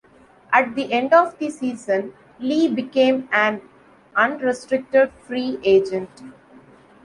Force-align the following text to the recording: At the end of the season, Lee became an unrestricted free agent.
At 0.51 0.73
the 0.73 0.91
end 0.91 1.13
of 1.13 1.37
the 1.37 1.51
season, 1.51 2.15
Lee 2.39 2.67
became 2.67 3.29
an 3.31 3.61
unrestricted 4.15 5.11
free 5.27 5.59
agent. 5.63 6.09